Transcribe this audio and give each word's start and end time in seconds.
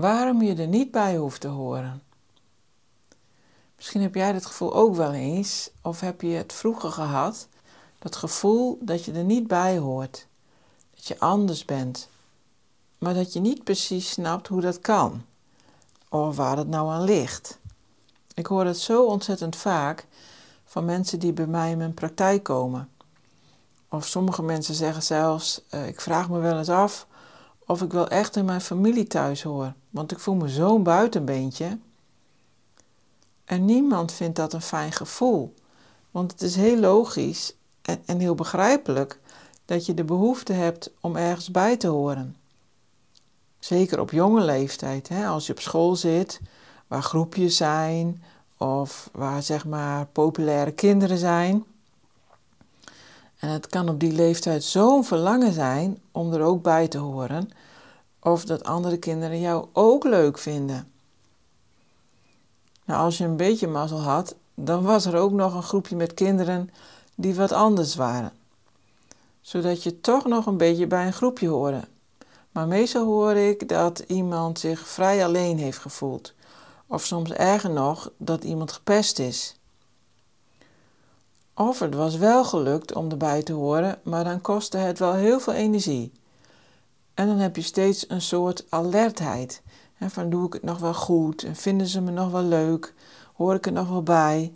Waarom 0.00 0.42
je 0.42 0.54
er 0.54 0.66
niet 0.66 0.90
bij 0.90 1.16
hoeft 1.16 1.40
te 1.40 1.48
horen. 1.48 2.02
Misschien 3.76 4.02
heb 4.02 4.14
jij 4.14 4.32
dat 4.32 4.46
gevoel 4.46 4.74
ook 4.74 4.94
wel 4.94 5.12
eens, 5.12 5.70
of 5.82 6.00
heb 6.00 6.20
je 6.20 6.28
het 6.28 6.52
vroeger 6.52 6.90
gehad, 6.90 7.48
dat 7.98 8.16
gevoel 8.16 8.78
dat 8.80 9.04
je 9.04 9.12
er 9.12 9.24
niet 9.24 9.46
bij 9.46 9.78
hoort, 9.78 10.26
dat 10.94 11.06
je 11.06 11.18
anders 11.18 11.64
bent, 11.64 12.08
maar 12.98 13.14
dat 13.14 13.32
je 13.32 13.40
niet 13.40 13.64
precies 13.64 14.10
snapt 14.10 14.46
hoe 14.46 14.60
dat 14.60 14.80
kan, 14.80 15.24
of 16.08 16.36
waar 16.36 16.56
het 16.56 16.68
nou 16.68 16.90
aan 16.90 17.04
ligt. 17.04 17.58
Ik 18.34 18.46
hoor 18.46 18.64
het 18.64 18.78
zo 18.78 19.04
ontzettend 19.04 19.56
vaak 19.56 20.06
van 20.64 20.84
mensen 20.84 21.18
die 21.18 21.32
bij 21.32 21.46
mij 21.46 21.70
in 21.70 21.78
mijn 21.78 21.94
praktijk 21.94 22.42
komen. 22.42 22.88
Of 23.88 24.06
sommige 24.06 24.42
mensen 24.42 24.74
zeggen 24.74 25.02
zelfs: 25.02 25.62
uh, 25.70 25.86
Ik 25.86 26.00
vraag 26.00 26.28
me 26.28 26.38
wel 26.38 26.58
eens 26.58 26.68
af 26.68 27.06
of 27.70 27.82
ik 27.82 27.92
wel 27.92 28.08
echt 28.08 28.36
in 28.36 28.44
mijn 28.44 28.60
familie 28.60 29.06
thuis 29.06 29.42
hoor, 29.42 29.72
want 29.90 30.12
ik 30.12 30.18
voel 30.18 30.34
me 30.34 30.48
zo'n 30.48 30.82
buitenbeentje. 30.82 31.78
En 33.44 33.64
niemand 33.64 34.12
vindt 34.12 34.36
dat 34.36 34.52
een 34.52 34.62
fijn 34.62 34.92
gevoel, 34.92 35.54
want 36.10 36.32
het 36.32 36.42
is 36.42 36.56
heel 36.56 36.78
logisch 36.78 37.56
en, 37.82 38.02
en 38.06 38.18
heel 38.18 38.34
begrijpelijk 38.34 39.20
dat 39.64 39.86
je 39.86 39.94
de 39.94 40.04
behoefte 40.04 40.52
hebt 40.52 40.90
om 41.00 41.16
ergens 41.16 41.50
bij 41.50 41.76
te 41.76 41.86
horen. 41.86 42.36
Zeker 43.58 44.00
op 44.00 44.10
jonge 44.10 44.40
leeftijd, 44.40 45.08
hè, 45.08 45.26
als 45.26 45.46
je 45.46 45.52
op 45.52 45.60
school 45.60 45.96
zit, 45.96 46.40
waar 46.86 47.02
groepjes 47.02 47.56
zijn 47.56 48.22
of 48.56 49.10
waar 49.12 49.42
zeg 49.42 49.66
maar 49.66 50.06
populaire 50.06 50.72
kinderen 50.72 51.18
zijn. 51.18 51.64
En 53.40 53.48
het 53.48 53.66
kan 53.66 53.88
op 53.88 54.00
die 54.00 54.12
leeftijd 54.12 54.64
zo'n 54.64 55.04
verlangen 55.04 55.52
zijn 55.52 55.98
om 56.12 56.32
er 56.32 56.40
ook 56.40 56.62
bij 56.62 56.88
te 56.88 56.98
horen, 56.98 57.50
of 58.20 58.44
dat 58.44 58.64
andere 58.64 58.96
kinderen 58.96 59.40
jou 59.40 59.66
ook 59.72 60.04
leuk 60.04 60.38
vinden. 60.38 60.92
Nou, 62.84 63.02
als 63.02 63.18
je 63.18 63.24
een 63.24 63.36
beetje 63.36 63.66
mazzel 63.66 64.00
had, 64.00 64.34
dan 64.54 64.82
was 64.82 65.06
er 65.06 65.16
ook 65.16 65.32
nog 65.32 65.54
een 65.54 65.62
groepje 65.62 65.96
met 65.96 66.14
kinderen 66.14 66.70
die 67.14 67.34
wat 67.34 67.52
anders 67.52 67.94
waren. 67.94 68.32
Zodat 69.40 69.82
je 69.82 70.00
toch 70.00 70.26
nog 70.26 70.46
een 70.46 70.56
beetje 70.56 70.86
bij 70.86 71.06
een 71.06 71.12
groepje 71.12 71.48
hoorde. 71.48 71.80
Maar 72.50 72.66
meestal 72.66 73.04
hoor 73.04 73.34
ik 73.34 73.68
dat 73.68 73.98
iemand 73.98 74.58
zich 74.58 74.88
vrij 74.88 75.24
alleen 75.24 75.58
heeft 75.58 75.78
gevoeld. 75.78 76.32
Of 76.86 77.04
soms 77.04 77.32
erger 77.32 77.70
nog, 77.70 78.10
dat 78.16 78.44
iemand 78.44 78.72
gepest 78.72 79.18
is. 79.18 79.59
Of 81.60 81.78
het 81.78 81.94
was 81.94 82.16
wel 82.16 82.44
gelukt 82.44 82.94
om 82.94 83.10
erbij 83.10 83.42
te 83.42 83.52
horen, 83.52 83.98
maar 84.02 84.24
dan 84.24 84.40
kostte 84.40 84.76
het 84.76 84.98
wel 84.98 85.14
heel 85.14 85.40
veel 85.40 85.52
energie. 85.52 86.12
En 87.14 87.26
dan 87.26 87.38
heb 87.38 87.56
je 87.56 87.62
steeds 87.62 88.04
een 88.08 88.20
soort 88.20 88.64
alertheid. 88.68 89.62
Van 89.98 90.30
doe 90.30 90.46
ik 90.46 90.52
het 90.52 90.62
nog 90.62 90.78
wel 90.78 90.94
goed? 90.94 91.44
En 91.44 91.56
vinden 91.56 91.86
ze 91.86 92.00
me 92.00 92.10
nog 92.10 92.30
wel 92.30 92.42
leuk? 92.42 92.94
Hoor 93.34 93.54
ik 93.54 93.66
er 93.66 93.72
nog 93.72 93.88
wel 93.88 94.02
bij? 94.02 94.52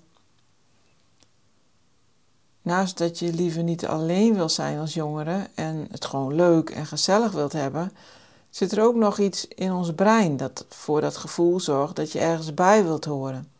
Naast 2.62 2.98
dat 2.98 3.18
je 3.18 3.32
liever 3.32 3.62
niet 3.62 3.86
alleen 3.86 4.34
wil 4.34 4.48
zijn 4.48 4.78
als 4.78 4.94
jongere 4.94 5.48
en 5.54 5.86
het 5.90 6.04
gewoon 6.04 6.34
leuk 6.34 6.70
en 6.70 6.86
gezellig 6.86 7.32
wilt 7.32 7.52
hebben, 7.52 7.92
zit 8.50 8.72
er 8.72 8.82
ook 8.82 8.94
nog 8.94 9.18
iets 9.18 9.48
in 9.48 9.72
ons 9.72 9.94
brein 9.94 10.36
dat 10.36 10.66
voor 10.68 11.00
dat 11.00 11.16
gevoel 11.16 11.60
zorgt 11.60 11.96
dat 11.96 12.12
je 12.12 12.20
ergens 12.20 12.54
bij 12.54 12.84
wilt 12.84 13.04
horen. 13.04 13.53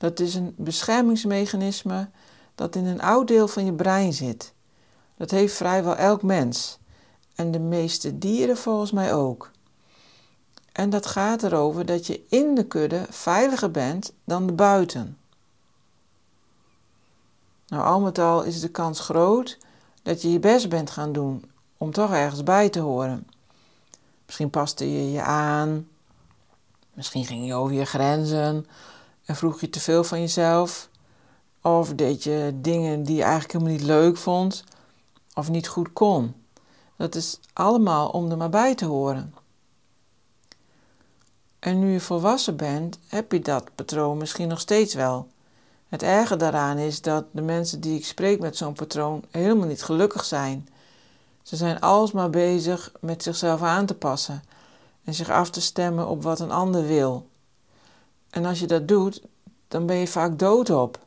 Dat 0.00 0.20
is 0.20 0.34
een 0.34 0.54
beschermingsmechanisme 0.56 2.08
dat 2.54 2.76
in 2.76 2.86
een 2.86 3.02
oud 3.02 3.28
deel 3.28 3.48
van 3.48 3.64
je 3.64 3.72
brein 3.72 4.12
zit. 4.12 4.52
Dat 5.16 5.30
heeft 5.30 5.54
vrijwel 5.54 5.96
elk 5.96 6.22
mens 6.22 6.78
en 7.34 7.50
de 7.50 7.58
meeste 7.58 8.18
dieren 8.18 8.56
volgens 8.56 8.90
mij 8.90 9.14
ook. 9.14 9.50
En 10.72 10.90
dat 10.90 11.06
gaat 11.06 11.42
erover 11.42 11.86
dat 11.86 12.06
je 12.06 12.24
in 12.28 12.54
de 12.54 12.66
kudde 12.66 13.06
veiliger 13.10 13.70
bent 13.70 14.12
dan 14.24 14.56
buiten. 14.56 15.18
Nou, 17.66 17.84
al 17.84 18.00
met 18.00 18.18
al 18.18 18.42
is 18.42 18.60
de 18.60 18.70
kans 18.70 19.00
groot 19.00 19.58
dat 20.02 20.22
je 20.22 20.32
je 20.32 20.38
best 20.38 20.68
bent 20.68 20.90
gaan 20.90 21.12
doen 21.12 21.50
om 21.76 21.92
toch 21.92 22.12
ergens 22.12 22.42
bij 22.42 22.68
te 22.68 22.80
horen. 22.80 23.26
Misschien 24.26 24.50
paste 24.50 24.92
je 24.92 25.12
je 25.12 25.22
aan, 25.22 25.88
misschien 26.94 27.24
ging 27.24 27.46
je 27.46 27.54
over 27.54 27.76
je 27.76 27.84
grenzen 27.84 28.66
en 29.24 29.36
vroeg 29.36 29.60
je 29.60 29.70
te 29.70 29.80
veel 29.80 30.04
van 30.04 30.20
jezelf. 30.20 30.88
Of 31.62 31.94
deed 31.94 32.22
je 32.22 32.52
dingen 32.54 33.02
die 33.02 33.16
je 33.16 33.22
eigenlijk 33.22 33.52
helemaal 33.52 33.72
niet 33.72 33.82
leuk 33.82 34.16
vond 34.16 34.64
of 35.34 35.50
niet 35.50 35.68
goed 35.68 35.92
kon. 35.92 36.34
Dat 36.96 37.14
is 37.14 37.40
allemaal 37.52 38.08
om 38.08 38.30
er 38.30 38.36
maar 38.36 38.50
bij 38.50 38.74
te 38.74 38.84
horen. 38.84 39.34
En 41.58 41.78
nu 41.78 41.92
je 41.92 42.00
volwassen 42.00 42.56
bent, 42.56 42.98
heb 43.06 43.32
je 43.32 43.40
dat 43.40 43.74
patroon 43.74 44.16
misschien 44.16 44.48
nog 44.48 44.60
steeds 44.60 44.94
wel. 44.94 45.28
Het 45.88 46.02
erge 46.02 46.36
daaraan 46.36 46.78
is 46.78 47.02
dat 47.02 47.24
de 47.30 47.42
mensen 47.42 47.80
die 47.80 47.98
ik 47.98 48.04
spreek 48.04 48.40
met 48.40 48.56
zo'n 48.56 48.72
patroon 48.72 49.24
helemaal 49.30 49.66
niet 49.66 49.82
gelukkig 49.82 50.24
zijn. 50.24 50.68
Ze 51.42 51.56
zijn 51.56 51.80
alsmaar 51.80 52.30
bezig 52.30 52.92
met 53.00 53.22
zichzelf 53.22 53.62
aan 53.62 53.86
te 53.86 53.94
passen 53.94 54.42
en 55.04 55.14
zich 55.14 55.30
af 55.30 55.50
te 55.50 55.60
stemmen 55.60 56.08
op 56.08 56.22
wat 56.22 56.40
een 56.40 56.50
ander 56.50 56.86
wil. 56.86 57.28
En 58.30 58.44
als 58.44 58.60
je 58.60 58.66
dat 58.66 58.88
doet, 58.88 59.22
dan 59.68 59.86
ben 59.86 59.96
je 59.96 60.06
vaak 60.06 60.38
doodop 60.38 60.98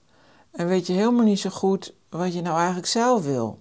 en 0.51 0.67
weet 0.67 0.87
je 0.87 0.93
helemaal 0.93 1.25
niet 1.25 1.39
zo 1.39 1.49
goed 1.49 1.93
wat 2.09 2.33
je 2.33 2.41
nou 2.41 2.57
eigenlijk 2.57 2.87
zelf 2.87 3.23
wil. 3.23 3.59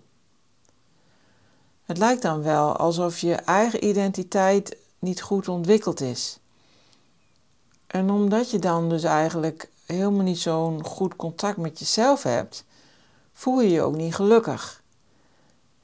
Het 1.82 1.98
lijkt 1.98 2.22
dan 2.22 2.42
wel 2.42 2.76
alsof 2.76 3.18
je 3.18 3.34
eigen 3.34 3.84
identiteit 3.84 4.76
niet 4.98 5.22
goed 5.22 5.48
ontwikkeld 5.48 6.00
is. 6.00 6.38
En 7.86 8.10
omdat 8.10 8.50
je 8.50 8.58
dan 8.58 8.88
dus 8.88 9.02
eigenlijk 9.02 9.70
helemaal 9.86 10.22
niet 10.22 10.38
zo'n 10.38 10.84
goed 10.84 11.16
contact 11.16 11.56
met 11.56 11.78
jezelf 11.78 12.22
hebt, 12.22 12.64
voel 13.32 13.60
je 13.60 13.70
je 13.70 13.82
ook 13.82 13.96
niet 13.96 14.14
gelukkig. 14.14 14.82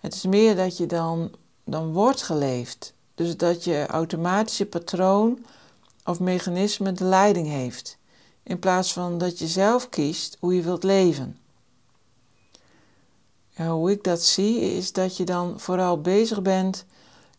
Het 0.00 0.14
is 0.14 0.24
meer 0.24 0.56
dat 0.56 0.76
je 0.76 0.86
dan, 0.86 1.30
dan 1.64 1.92
wordt 1.92 2.22
geleefd. 2.22 2.94
Dus 3.14 3.36
dat 3.36 3.64
je 3.64 3.86
automatische 3.86 4.66
patroon 4.66 5.44
of 6.08 6.20
mechanisme 6.20 6.92
de 6.92 7.04
leiding 7.04 7.46
heeft, 7.46 7.98
in 8.42 8.58
plaats 8.58 8.92
van 8.92 9.18
dat 9.18 9.38
je 9.38 9.46
zelf 9.46 9.88
kiest 9.88 10.36
hoe 10.40 10.54
je 10.54 10.62
wilt 10.62 10.82
leven. 10.82 11.38
Hoe 13.56 13.90
ik 13.90 14.04
dat 14.04 14.22
zie, 14.22 14.60
is 14.60 14.92
dat 14.92 15.16
je 15.16 15.24
dan 15.24 15.60
vooral 15.60 16.00
bezig 16.00 16.42
bent 16.42 16.84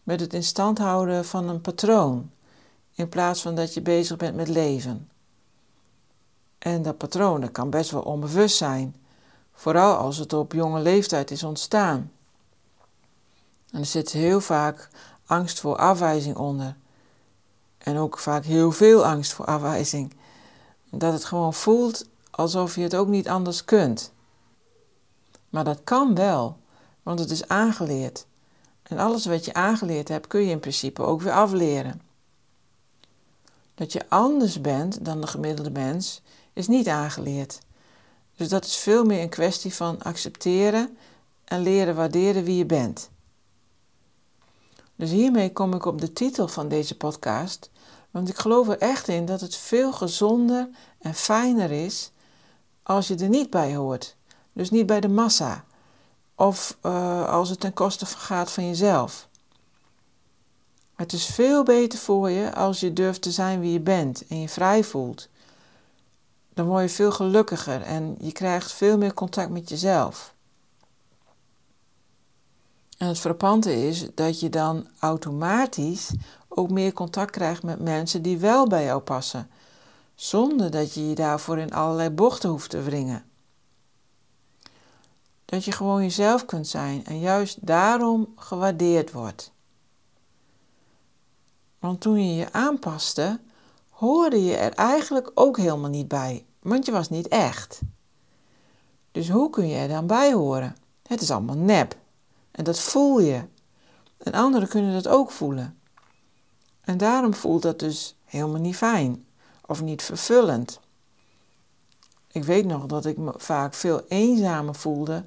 met 0.04 0.19
het 0.19 0.33
in 0.33 0.44
stand 0.44 0.77
houden 0.77 1.25
van 1.25 1.50
een 1.50 1.62
patroon, 1.62 2.31
in 2.94 3.10
plaats 3.10 3.42
van 3.42 3.56
dat 3.56 3.74
je 3.74 3.81
bezig 3.81 4.18
bent 4.18 4.36
met 4.36 4.48
leven. 4.48 5.10
En 6.57 6.81
dat 6.81 6.98
patroon 6.98 7.51
kan 7.51 7.69
best 7.69 7.92
wel 7.92 8.01
onbewust 8.01 8.57
zijn, 8.57 8.95
vooral 9.54 9.95
als 9.95 10.18
het 10.18 10.33
op 10.33 10.54
jonge 10.54 10.80
leeftijd 10.80 11.31
is 11.31 11.44
ontstaan. 11.44 12.12
En 13.72 13.80
er 13.80 13.86
zit 13.86 14.12
heel 14.12 14.42
vaak 14.42 14.89
angst 15.25 15.60
voor 15.60 15.75
afwijzing 15.75 16.36
onder. 16.36 16.75
En 17.80 17.98
ook 17.98 18.20
vaak 18.20 18.46
heel 18.46 18.72
veel 18.72 19.06
angst 19.06 19.34
voor 19.34 19.46
afwijzing. 19.46 20.14
Dat 20.90 21.14
het 21.14 21.26
gewoon 21.26 21.54
voelt 21.54 22.06
alsof 22.31 22.76
je 22.76 22.81
het 22.81 22.96
ook 22.96 23.08
niet 23.08 23.30
anders 23.30 23.66
kunt. 23.66 24.12
Maar 25.50 25.64
dat 25.64 25.84
kan 25.84 26.16
wel, 26.16 26.58
want 27.04 27.20
het 27.20 27.31
is 27.31 27.48
aangeleerd. 27.48 28.26
En 28.84 28.98
alles 28.98 29.26
wat 29.26 29.46
je 29.46 29.54
aangeleerd 29.54 30.08
hebt 30.08 30.28
kun 30.28 30.42
je 30.42 30.52
in 30.52 30.60
principe 30.60 31.02
ook 31.02 31.22
weer 31.22 31.34
afleren. 31.34 32.02
Dat 33.76 33.92
je 33.92 34.10
anders 34.10 34.62
bent 34.62 35.06
dan 35.06 35.22
de 35.22 35.28
gemiddelde 35.28 35.72
mens 35.72 36.22
is 36.54 36.68
niet 36.68 36.88
aangeleerd. 36.88 37.60
Dus 38.36 38.50
dat 38.50 38.66
is 38.66 38.75
veel 38.75 39.06
meer 39.06 39.22
een 39.22 39.30
kwestie 39.30 39.74
van 39.74 40.02
accepteren 40.02 40.98
en 41.46 41.62
leren 41.62 41.96
waarderen 41.96 42.44
wie 42.44 42.58
je 42.58 42.66
bent. 42.66 43.10
Dus 45.00 45.10
hiermee 45.10 45.54
kom 45.54 45.74
ik 45.74 45.86
op 45.86 46.01
de 46.01 46.13
titel 46.13 46.48
van 46.48 46.68
deze 46.68 46.98
podcast, 46.98 47.69
want 48.12 48.30
ik 48.30 48.38
geloof 48.38 48.68
er 48.68 48.78
echt 48.78 49.07
in 49.07 49.25
dat 49.25 49.42
het 49.42 49.56
veel 49.56 49.94
gezonder 49.94 50.69
en 51.00 51.13
fijner 51.13 51.72
is 51.72 52.12
als 52.84 53.07
je 53.07 53.16
er 53.16 53.30
niet 53.30 53.50
bij 53.50 53.75
hoort. 53.75 54.16
Dus 54.54 54.69
niet 54.69 54.86
bij 54.86 55.00
de 55.00 55.07
massa. 55.07 55.66
Of 56.36 56.78
uh, 56.84 57.30
als 57.30 57.50
het 57.50 57.60
ten 57.60 57.74
koste 57.74 58.06
gaat 58.06 58.51
van 58.51 58.68
jezelf. 58.68 59.28
Het 60.96 61.13
is 61.13 61.25
veel 61.25 61.63
beter 61.63 62.00
voor 62.00 62.30
je 62.30 62.56
als 62.56 62.80
je 62.80 62.94
durft 62.94 63.22
te 63.22 63.31
zijn 63.31 63.60
wie 63.60 63.72
je 63.72 63.80
bent 63.80 64.28
en 64.28 64.42
je 64.42 64.50
vrij 64.50 64.84
voelt. 64.84 65.30
Dan 66.54 66.66
word 66.66 66.81
je 66.81 66.90
veel 66.90 67.12
gelukkiger 67.12 67.81
en 67.81 68.16
je 68.19 68.31
krijgt 68.31 68.74
veel 68.74 68.98
meer 68.98 69.13
contact 69.13 69.50
met 69.50 69.69
jezelf. 69.69 70.34
En 73.00 73.07
het 73.07 73.19
frappante 73.19 73.88
is 73.88 74.07
dat 74.16 74.40
je 74.40 74.50
dan 74.50 74.88
automatisch 75.00 76.12
ook 76.48 76.69
meer 76.69 76.94
contact 76.94 77.31
krijgt 77.31 77.63
met 77.63 77.80
mensen 77.80 78.22
die 78.22 78.38
wel 78.38 78.68
bij 78.68 78.84
jou 78.84 79.01
passen, 79.01 79.50
zonder 80.16 80.72
dat 80.72 80.94
je 80.94 81.10
je 81.10 81.16
daarvoor 81.16 81.57
in 81.57 81.74
allerlei 81.74 82.10
bochten 82.10 82.50
hoeft 82.50 82.69
te 82.69 82.81
wringen. 82.81 83.25
Dat 85.46 85.66
je 85.66 85.72
gewoon 85.72 86.01
jezelf 86.01 86.46
kunt 86.46 86.68
zijn 86.68 87.06
en 87.06 87.19
juist 87.19 87.66
daarom 87.66 88.34
gewaardeerd 88.36 89.12
wordt. 89.12 89.51
Want 91.80 92.01
toen 92.01 92.28
je 92.28 92.36
je 92.36 92.54
aanpaste, 92.54 93.40
hoorde 93.90 94.44
je 94.44 94.56
er 94.56 94.74
eigenlijk 94.74 95.31
ook 95.34 95.57
helemaal 95.57 95.90
niet 95.90 96.07
bij, 96.07 96.46
want 96.60 96.86
je 96.86 96.92
was 96.92 97.10
niet 97.10 97.28
echt. 97.28 97.81
Dus 99.12 99.30
hoe 99.30 99.50
kun 99.50 99.68
je 99.68 99.75
er 99.75 99.88
dan 99.88 100.07
bij 100.07 100.34
horen? 100.34 100.75
Het 101.07 101.22
is 101.22 101.31
allemaal 101.31 101.57
nep. 101.57 101.98
En 102.60 102.66
dat 102.66 102.80
voel 102.80 103.20
je. 103.20 103.44
En 104.18 104.34
anderen 104.34 104.68
kunnen 104.68 104.94
dat 104.94 105.08
ook 105.08 105.32
voelen. 105.32 105.80
En 106.82 106.98
daarom 106.98 107.34
voelt 107.34 107.62
dat 107.62 107.80
dus 107.80 108.16
helemaal 108.26 108.62
niet 108.62 108.76
fijn 108.76 109.26
of 109.66 109.82
niet 109.82 110.02
vervullend. 110.02 110.80
Ik 112.32 112.44
weet 112.44 112.66
nog 112.66 112.86
dat 112.86 113.06
ik 113.06 113.18
me 113.18 113.34
vaak 113.38 113.74
veel 113.74 114.02
eenzamer 114.08 114.76
voelde 114.76 115.26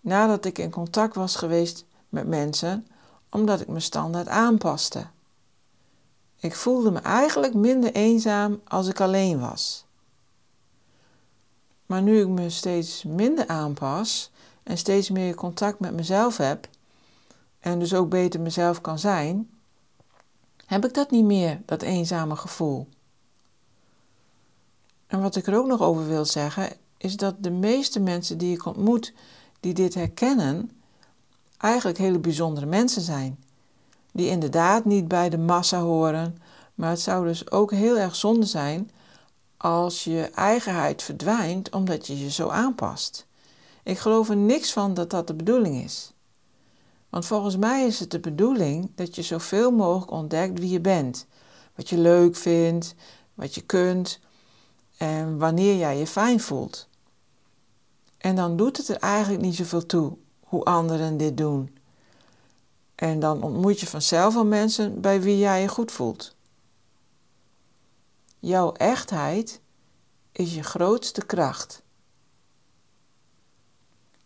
nadat 0.00 0.44
ik 0.44 0.58
in 0.58 0.70
contact 0.70 1.14
was 1.14 1.36
geweest 1.36 1.84
met 2.08 2.26
mensen, 2.26 2.86
omdat 3.30 3.60
ik 3.60 3.68
me 3.68 3.80
standaard 3.80 4.28
aanpaste. 4.28 5.06
Ik 6.36 6.54
voelde 6.54 6.90
me 6.90 6.98
eigenlijk 6.98 7.54
minder 7.54 7.92
eenzaam 7.92 8.60
als 8.64 8.86
ik 8.86 9.00
alleen 9.00 9.40
was. 9.40 9.84
Maar 11.86 12.02
nu 12.02 12.20
ik 12.20 12.28
me 12.28 12.50
steeds 12.50 13.02
minder 13.04 13.46
aanpas 13.46 14.30
en 14.70 14.78
steeds 14.78 15.10
meer 15.10 15.34
contact 15.34 15.80
met 15.80 15.94
mezelf 15.94 16.36
heb 16.36 16.68
en 17.58 17.78
dus 17.78 17.94
ook 17.94 18.08
beter 18.08 18.40
mezelf 18.40 18.80
kan 18.80 18.98
zijn, 18.98 19.50
heb 20.66 20.84
ik 20.84 20.94
dat 20.94 21.10
niet 21.10 21.24
meer, 21.24 21.60
dat 21.64 21.82
eenzame 21.82 22.36
gevoel. 22.36 22.88
En 25.06 25.20
wat 25.20 25.36
ik 25.36 25.46
er 25.46 25.56
ook 25.56 25.66
nog 25.66 25.80
over 25.80 26.06
wil 26.06 26.24
zeggen, 26.24 26.72
is 26.96 27.16
dat 27.16 27.34
de 27.38 27.50
meeste 27.50 28.00
mensen 28.00 28.38
die 28.38 28.54
ik 28.54 28.64
ontmoet 28.64 29.12
die 29.60 29.74
dit 29.74 29.94
herkennen, 29.94 30.70
eigenlijk 31.58 31.98
hele 31.98 32.18
bijzondere 32.18 32.66
mensen 32.66 33.02
zijn. 33.02 33.38
Die 34.12 34.28
inderdaad 34.28 34.84
niet 34.84 35.08
bij 35.08 35.28
de 35.28 35.38
massa 35.38 35.80
horen, 35.80 36.38
maar 36.74 36.90
het 36.90 37.00
zou 37.00 37.26
dus 37.26 37.50
ook 37.50 37.70
heel 37.70 37.98
erg 37.98 38.16
zonde 38.16 38.46
zijn 38.46 38.90
als 39.56 40.04
je 40.04 40.30
eigenheid 40.34 41.02
verdwijnt 41.02 41.70
omdat 41.70 42.06
je 42.06 42.18
je 42.18 42.30
zo 42.30 42.48
aanpast. 42.48 43.28
Ik 43.82 43.98
geloof 43.98 44.28
er 44.28 44.36
niks 44.36 44.72
van 44.72 44.94
dat 44.94 45.10
dat 45.10 45.26
de 45.26 45.34
bedoeling 45.34 45.84
is. 45.84 46.12
Want 47.08 47.26
volgens 47.26 47.56
mij 47.56 47.86
is 47.86 48.00
het 48.00 48.10
de 48.10 48.20
bedoeling 48.20 48.90
dat 48.94 49.14
je 49.14 49.22
zoveel 49.22 49.70
mogelijk 49.70 50.10
ontdekt 50.10 50.58
wie 50.58 50.70
je 50.70 50.80
bent. 50.80 51.26
Wat 51.74 51.88
je 51.88 51.98
leuk 51.98 52.36
vindt, 52.36 52.94
wat 53.34 53.54
je 53.54 53.60
kunt 53.60 54.20
en 54.96 55.38
wanneer 55.38 55.76
jij 55.76 55.98
je 55.98 56.06
fijn 56.06 56.40
voelt. 56.40 56.88
En 58.18 58.36
dan 58.36 58.56
doet 58.56 58.76
het 58.76 58.88
er 58.88 58.96
eigenlijk 58.96 59.42
niet 59.42 59.54
zoveel 59.54 59.86
toe 59.86 60.16
hoe 60.40 60.64
anderen 60.64 61.16
dit 61.16 61.36
doen. 61.36 61.76
En 62.94 63.20
dan 63.20 63.42
ontmoet 63.42 63.80
je 63.80 63.86
vanzelf 63.86 64.36
al 64.36 64.44
mensen 64.44 65.00
bij 65.00 65.22
wie 65.22 65.38
jij 65.38 65.60
je 65.60 65.68
goed 65.68 65.92
voelt. 65.92 66.34
Jouw 68.38 68.72
echtheid 68.72 69.60
is 70.32 70.54
je 70.54 70.62
grootste 70.62 71.26
kracht. 71.26 71.82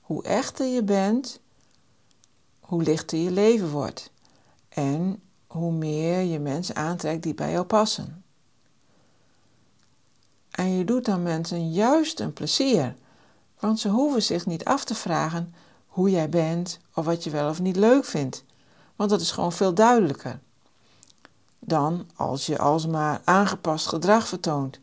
Hoe 0.05 0.23
echter 0.23 0.67
je 0.67 0.83
bent, 0.83 1.41
hoe 2.61 2.83
lichter 2.83 3.19
je 3.19 3.31
leven 3.31 3.71
wordt 3.71 4.11
en 4.69 5.23
hoe 5.47 5.73
meer 5.73 6.21
je 6.21 6.39
mensen 6.39 6.77
aantrekt 6.77 7.23
die 7.23 7.35
bij 7.35 7.51
jou 7.51 7.65
passen. 7.65 8.25
En 10.51 10.71
je 10.71 10.85
doet 10.85 11.05
dan 11.05 11.23
mensen 11.23 11.73
juist 11.73 12.21
een 12.21 12.33
plezier, 12.33 12.95
want 13.59 13.81
ze 13.81 13.89
hoeven 13.89 14.23
zich 14.23 14.47
niet 14.47 14.65
af 14.65 14.85
te 14.85 14.95
vragen 14.95 15.55
hoe 15.87 16.11
jij 16.11 16.29
bent 16.29 16.79
of 16.95 17.05
wat 17.05 17.25
je 17.25 17.31
wel 17.31 17.49
of 17.49 17.61
niet 17.61 17.77
leuk 17.77 18.05
vindt, 18.05 18.45
want 18.97 19.11
dat 19.11 19.21
is 19.21 19.31
gewoon 19.31 19.53
veel 19.53 19.75
duidelijker 19.75 20.41
dan 21.67 22.07
als 22.17 22.47
je 22.47 22.59
alsmaar 22.59 23.21
aangepast 23.25 23.87
gedrag 23.87 24.29
vertoont, 24.29 24.81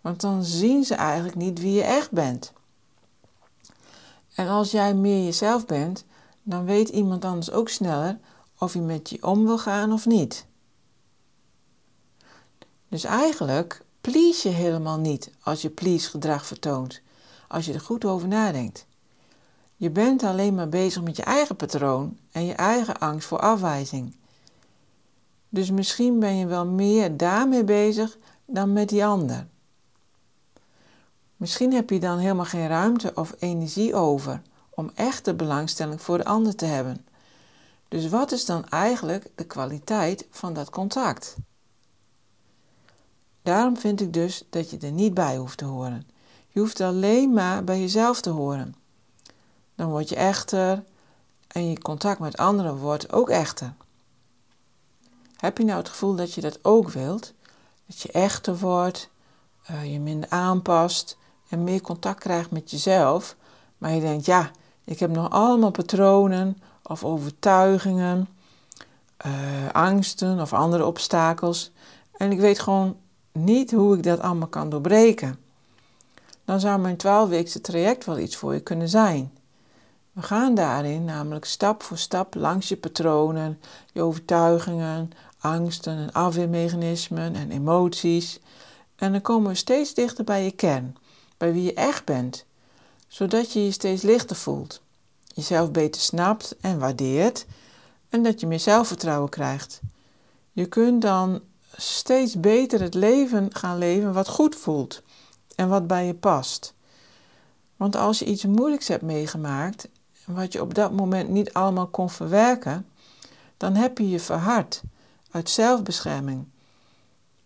want 0.00 0.20
dan 0.20 0.44
zien 0.44 0.84
ze 0.84 0.94
eigenlijk 0.94 1.36
niet 1.36 1.60
wie 1.60 1.72
je 1.72 1.82
echt 1.82 2.10
bent. 2.10 2.52
En 4.34 4.48
als 4.48 4.70
jij 4.70 4.94
meer 4.94 5.24
jezelf 5.24 5.66
bent, 5.66 6.04
dan 6.42 6.64
weet 6.64 6.88
iemand 6.88 7.24
anders 7.24 7.50
ook 7.50 7.68
sneller 7.68 8.18
of 8.58 8.72
hij 8.72 8.82
met 8.82 9.10
je 9.10 9.26
om 9.26 9.44
wil 9.44 9.58
gaan 9.58 9.92
of 9.92 10.06
niet. 10.06 10.46
Dus 12.88 13.04
eigenlijk 13.04 13.84
please 14.00 14.48
je 14.48 14.54
helemaal 14.54 14.98
niet 14.98 15.30
als 15.42 15.62
je 15.62 15.70
please 15.70 16.10
gedrag 16.10 16.46
vertoont, 16.46 17.00
als 17.48 17.66
je 17.66 17.72
er 17.72 17.80
goed 17.80 18.04
over 18.04 18.28
nadenkt. 18.28 18.86
Je 19.76 19.90
bent 19.90 20.22
alleen 20.22 20.54
maar 20.54 20.68
bezig 20.68 21.02
met 21.02 21.16
je 21.16 21.22
eigen 21.22 21.56
patroon 21.56 22.18
en 22.30 22.44
je 22.44 22.54
eigen 22.54 22.98
angst 22.98 23.28
voor 23.28 23.40
afwijzing. 23.40 24.16
Dus 25.48 25.70
misschien 25.70 26.18
ben 26.18 26.36
je 26.36 26.46
wel 26.46 26.66
meer 26.66 27.16
daarmee 27.16 27.64
bezig 27.64 28.18
dan 28.46 28.72
met 28.72 28.88
die 28.88 29.04
ander. 29.04 29.46
Misschien 31.42 31.72
heb 31.72 31.90
je 31.90 32.00
dan 32.00 32.18
helemaal 32.18 32.44
geen 32.44 32.68
ruimte 32.68 33.12
of 33.14 33.34
energie 33.38 33.94
over 33.94 34.42
om 34.70 34.90
echte 34.94 35.34
belangstelling 35.34 36.02
voor 36.02 36.18
de 36.18 36.24
ander 36.24 36.56
te 36.56 36.64
hebben. 36.64 37.06
Dus 37.88 38.08
wat 38.08 38.32
is 38.32 38.44
dan 38.44 38.68
eigenlijk 38.68 39.30
de 39.34 39.44
kwaliteit 39.44 40.26
van 40.30 40.52
dat 40.52 40.70
contact? 40.70 41.36
Daarom 43.42 43.76
vind 43.76 44.00
ik 44.00 44.12
dus 44.12 44.44
dat 44.50 44.70
je 44.70 44.78
er 44.78 44.90
niet 44.90 45.14
bij 45.14 45.36
hoeft 45.36 45.58
te 45.58 45.64
horen. 45.64 46.06
Je 46.48 46.60
hoeft 46.60 46.80
alleen 46.80 47.32
maar 47.32 47.64
bij 47.64 47.80
jezelf 47.80 48.20
te 48.20 48.30
horen. 48.30 48.74
Dan 49.74 49.90
word 49.90 50.08
je 50.08 50.16
echter 50.16 50.84
en 51.46 51.68
je 51.68 51.78
contact 51.78 52.20
met 52.20 52.36
anderen 52.36 52.76
wordt 52.76 53.12
ook 53.12 53.30
echter. 53.30 53.74
Heb 55.36 55.58
je 55.58 55.64
nou 55.64 55.78
het 55.78 55.88
gevoel 55.88 56.14
dat 56.14 56.34
je 56.34 56.40
dat 56.40 56.58
ook 56.64 56.90
wilt? 56.90 57.32
Dat 57.86 58.00
je 58.00 58.12
echter 58.12 58.58
wordt, 58.58 59.08
uh, 59.70 59.92
je 59.92 60.00
minder 60.00 60.30
aanpast 60.30 61.20
en 61.52 61.64
meer 61.64 61.80
contact 61.80 62.20
krijgt 62.20 62.50
met 62.50 62.70
jezelf. 62.70 63.36
Maar 63.78 63.92
je 63.92 64.00
denkt, 64.00 64.26
ja, 64.26 64.50
ik 64.84 64.98
heb 64.98 65.10
nog 65.10 65.30
allemaal 65.30 65.70
patronen 65.70 66.58
of 66.82 67.04
overtuigingen, 67.04 68.28
uh, 69.26 69.32
angsten 69.72 70.40
of 70.40 70.52
andere 70.52 70.86
obstakels. 70.86 71.70
En 72.16 72.32
ik 72.32 72.40
weet 72.40 72.58
gewoon 72.58 72.96
niet 73.32 73.70
hoe 73.70 73.96
ik 73.96 74.02
dat 74.02 74.20
allemaal 74.20 74.48
kan 74.48 74.70
doorbreken. 74.70 75.38
Dan 76.44 76.60
zou 76.60 76.80
mijn 76.80 76.96
12-weekse 76.96 77.60
traject 77.60 78.04
wel 78.04 78.18
iets 78.18 78.36
voor 78.36 78.54
je 78.54 78.60
kunnen 78.60 78.88
zijn. 78.88 79.32
We 80.12 80.22
gaan 80.22 80.54
daarin 80.54 81.04
namelijk 81.04 81.44
stap 81.44 81.82
voor 81.82 81.98
stap 81.98 82.34
langs 82.34 82.68
je 82.68 82.76
patronen, 82.76 83.60
je 83.92 84.02
overtuigingen, 84.02 85.10
angsten 85.38 85.96
en 85.96 86.12
afweermechanismen 86.12 87.34
en 87.34 87.50
emoties. 87.50 88.40
En 88.96 89.12
dan 89.12 89.20
komen 89.20 89.50
we 89.50 89.56
steeds 89.56 89.94
dichter 89.94 90.24
bij 90.24 90.44
je 90.44 90.50
kern, 90.50 90.96
bij 91.42 91.52
wie 91.52 91.62
je 91.62 91.74
echt 91.74 92.04
bent, 92.04 92.44
zodat 93.08 93.52
je 93.52 93.64
je 93.64 93.70
steeds 93.70 94.02
lichter 94.02 94.36
voelt, 94.36 94.82
jezelf 95.34 95.70
beter 95.70 96.00
snapt 96.00 96.56
en 96.60 96.78
waardeert 96.78 97.46
en 98.08 98.22
dat 98.22 98.40
je 98.40 98.46
meer 98.46 98.60
zelfvertrouwen 98.60 99.28
krijgt. 99.28 99.80
Je 100.52 100.66
kunt 100.66 101.02
dan 101.02 101.40
steeds 101.76 102.40
beter 102.40 102.80
het 102.80 102.94
leven 102.94 103.54
gaan 103.54 103.78
leven 103.78 104.12
wat 104.12 104.28
goed 104.28 104.56
voelt 104.56 105.02
en 105.54 105.68
wat 105.68 105.86
bij 105.86 106.06
je 106.06 106.14
past. 106.14 106.74
Want 107.76 107.96
als 107.96 108.18
je 108.18 108.24
iets 108.24 108.44
moeilijks 108.44 108.88
hebt 108.88 109.02
meegemaakt 109.02 109.88
wat 110.26 110.52
je 110.52 110.60
op 110.60 110.74
dat 110.74 110.92
moment 110.92 111.28
niet 111.28 111.52
allemaal 111.52 111.88
kon 111.88 112.10
verwerken, 112.10 112.86
dan 113.56 113.74
heb 113.74 113.98
je 113.98 114.08
je 114.08 114.20
verhard 114.20 114.82
uit 115.30 115.50
zelfbescherming. 115.50 116.44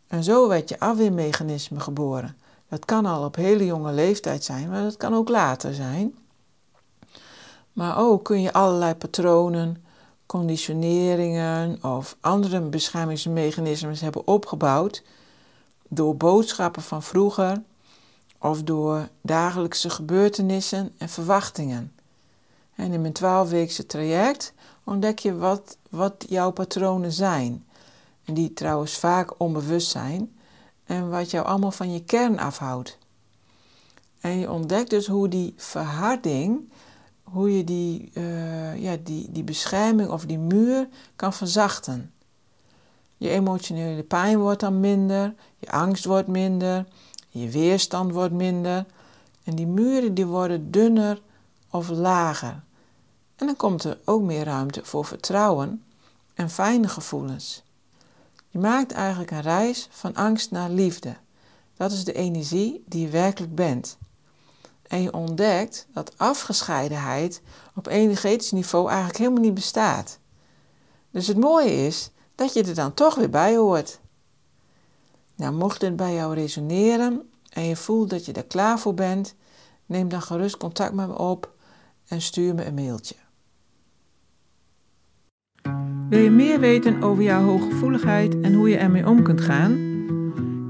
En 0.06 0.24
zo 0.24 0.48
werd 0.48 0.68
je 0.68 0.80
afweermechanisme 0.80 1.80
geboren. 1.80 2.36
Dat 2.68 2.85
kan 2.85 3.06
al 3.06 3.25
op 3.25 3.37
hele 3.37 3.64
jonge 3.64 3.92
leeftijd 3.92 4.44
zijn, 4.44 4.68
maar 4.68 4.82
dat 4.82 4.96
kan 4.96 5.14
ook 5.14 5.28
later 5.28 5.75
zijn. 5.75 6.14
Maar 7.73 7.99
ook 7.99 8.25
kun 8.25 8.40
je 8.40 8.52
allerlei 8.52 8.94
patronen, 8.94 9.85
conditioneringen 10.26 11.82
of 11.82 12.16
andere 12.20 12.61
beschermingsmechanismes 12.61 14.00
hebben 14.00 14.26
opgebouwd 14.26 15.02
door 15.88 16.16
boodschappen 16.16 16.82
van 16.82 17.02
vroeger 17.02 17.62
of 18.38 18.62
door 18.62 19.08
dagelijkse 19.20 19.90
gebeurtenissen 19.90 20.92
en 20.99 21.08
verwachtingen. 21.08 21.92
En 22.75 22.92
in 22.92 23.00
mijn 23.00 23.12
twaalfweekse 23.12 23.87
traject 23.87 24.52
ontdek 24.85 25.18
je 25.18 25.37
wat, 25.37 25.76
wat 25.90 26.25
jouw 26.28 26.50
patronen 26.50 27.12
zijn. 27.12 27.64
Die 28.25 28.52
trouwens 28.52 28.99
vaak 28.99 29.40
onbewust 29.40 29.90
zijn. 29.90 30.35
En 30.86 31.10
wat 31.10 31.30
jou 31.30 31.46
allemaal 31.46 31.70
van 31.70 31.92
je 31.92 32.04
kern 32.04 32.38
afhoudt. 32.38 32.98
En 34.20 34.38
je 34.38 34.50
ontdekt 34.50 34.90
dus 34.90 35.06
hoe 35.06 35.28
die 35.28 35.54
verharding, 35.56 36.72
hoe 37.22 37.56
je 37.56 37.64
die, 37.64 38.10
uh, 38.14 38.82
ja, 38.82 38.96
die, 39.02 39.32
die 39.32 39.44
bescherming 39.44 40.10
of 40.10 40.24
die 40.24 40.38
muur 40.38 40.88
kan 41.16 41.32
verzachten. 41.32 42.12
Je 43.16 43.28
emotionele 43.28 44.02
pijn 44.02 44.38
wordt 44.38 44.60
dan 44.60 44.80
minder, 44.80 45.34
je 45.58 45.70
angst 45.70 46.04
wordt 46.04 46.28
minder, 46.28 46.86
je 47.28 47.48
weerstand 47.50 48.12
wordt 48.12 48.34
minder. 48.34 48.86
En 49.44 49.54
die 49.54 49.66
muren 49.66 50.14
die 50.14 50.26
worden 50.26 50.70
dunner 50.70 51.20
of 51.70 51.88
lager. 51.88 52.62
En 53.36 53.46
dan 53.46 53.56
komt 53.56 53.84
er 53.84 53.98
ook 54.04 54.22
meer 54.22 54.44
ruimte 54.44 54.84
voor 54.84 55.04
vertrouwen 55.04 55.84
en 56.34 56.50
fijne 56.50 56.88
gevoelens. 56.88 57.62
Je 58.56 58.62
maakt 58.62 58.92
eigenlijk 58.92 59.30
een 59.30 59.40
reis 59.40 59.88
van 59.90 60.14
angst 60.14 60.50
naar 60.50 60.70
liefde. 60.70 61.16
Dat 61.75 61.92
is 61.92 62.04
de 62.04 62.12
energie 62.12 62.84
die 62.86 63.02
je 63.02 63.08
werkelijk 63.08 63.54
bent. 63.54 63.98
En 64.82 65.02
je 65.02 65.12
ontdekt 65.12 65.86
dat 65.92 66.18
afgescheidenheid 66.18 67.42
op 67.75 67.86
energetisch 67.86 68.50
niveau 68.50 68.88
eigenlijk 68.88 69.18
helemaal 69.18 69.42
niet 69.42 69.54
bestaat. 69.54 70.18
Dus 71.10 71.26
het 71.26 71.36
mooie 71.36 71.86
is 71.86 72.10
dat 72.34 72.52
je 72.52 72.62
er 72.62 72.75
dan 72.75 72.94
toch 72.94 73.14
weer 73.14 73.30
bij 73.30 73.56
hoort. 73.56 74.00
Nou, 75.34 75.54
mocht 75.54 75.80
dit 75.80 75.96
bij 75.96 76.14
jou 76.14 76.34
resoneren 76.34 77.30
en 77.48 77.62
je 77.62 77.76
voelt 77.76 78.10
dat 78.10 78.25
je 78.25 78.32
er 78.32 78.46
klaar 78.46 78.78
voor 78.78 78.94
bent, 78.94 79.34
neem 79.86 80.08
dan 80.08 80.22
gerust 80.22 80.56
contact 80.56 80.94
met 80.94 81.08
me 81.08 81.18
op 81.18 81.52
en 82.06 82.20
stuur 82.22 82.54
me 82.54 82.64
een 82.64 82.75
mailtje. 82.75 83.25
Wil 86.08 86.20
je 86.20 86.30
meer 86.30 86.60
weten 86.60 87.02
over 87.02 87.22
jouw 87.22 87.42
hooggevoeligheid 87.42 88.40
en 88.40 88.54
hoe 88.54 88.68
je 88.68 88.76
ermee 88.76 89.08
om 89.08 89.22
kunt 89.22 89.40
gaan? 89.40 89.78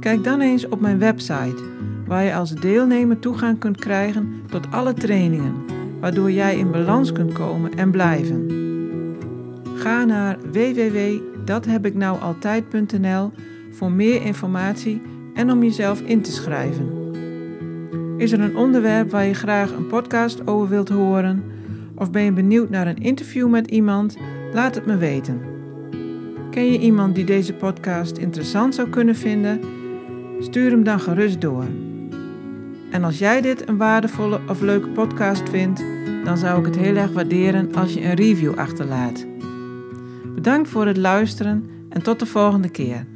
Kijk 0.01 0.25
dan 0.25 0.41
eens 0.41 0.69
op 0.69 0.81
mijn 0.81 0.99
website, 0.99 1.63
waar 2.07 2.25
je 2.25 2.35
als 2.35 2.55
deelnemer 2.55 3.19
toegang 3.19 3.59
kunt 3.59 3.77
krijgen 3.77 4.43
tot 4.51 4.71
alle 4.71 4.95
trainingen, 4.95 5.55
waardoor 6.01 6.31
jij 6.31 6.57
in 6.57 6.71
balans 6.71 7.13
kunt 7.13 7.33
komen 7.33 7.75
en 7.75 7.91
blijven. 7.91 8.51
Ga 9.75 10.05
naar 10.05 10.39
www.dathebiknoualtijd.nl 10.53 13.33
voor 13.71 13.91
meer 13.91 14.23
informatie 14.23 15.03
en 15.35 15.51
om 15.51 15.63
jezelf 15.63 16.01
in 16.01 16.23
te 16.23 16.33
schrijven. 16.33 16.89
Is 18.17 18.33
er 18.33 18.41
een 18.41 18.57
onderwerp 18.57 19.11
waar 19.11 19.27
je 19.27 19.35
graag 19.35 19.73
een 19.73 19.87
podcast 19.87 20.47
over 20.47 20.69
wilt 20.69 20.89
horen? 20.89 21.43
Of 21.95 22.11
ben 22.11 22.23
je 22.23 22.33
benieuwd 22.33 22.71
naar 22.71 22.87
een 22.87 23.03
interview 23.03 23.49
met 23.49 23.67
iemand? 23.67 24.17
Laat 24.53 24.75
het 24.75 24.87
me 24.87 24.97
weten. 24.97 25.41
Ken 26.51 26.73
je 26.73 26.79
iemand 26.79 27.15
die 27.15 27.25
deze 27.25 27.55
podcast 27.55 28.17
interessant 28.17 28.75
zou 28.75 28.89
kunnen 28.89 29.17
vinden? 29.17 29.61
Stuur 30.41 30.71
hem 30.71 30.85
dan 30.85 31.01
gerust 31.01 31.41
door. 31.41 31.65
En 32.91 33.05
als 33.05 33.19
jij 33.19 33.41
dit 33.41 33.69
een 33.69 33.77
waardevolle 33.77 34.41
of 34.49 34.61
leuke 34.61 34.89
podcast 34.89 35.49
vindt, 35.49 35.85
dan 36.25 36.39
zou 36.39 36.59
ik 36.59 36.67
het 36.67 36.77
heel 36.77 36.97
erg 36.97 37.13
waarderen 37.13 37.75
als 37.75 37.95
je 37.95 38.05
een 38.05 38.15
review 38.15 38.55
achterlaat. 38.55 39.27
Bedankt 40.35 40.69
voor 40.69 40.87
het 40.87 40.97
luisteren 40.97 41.65
en 41.89 42.03
tot 42.03 42.19
de 42.19 42.27
volgende 42.27 42.69
keer. 42.69 43.07